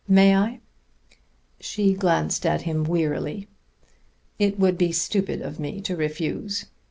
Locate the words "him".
2.63-2.85